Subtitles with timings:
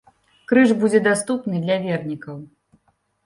[0.51, 2.37] Крыж будзе даступны для вернікаў.